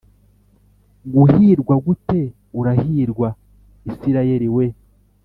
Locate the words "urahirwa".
2.59-3.27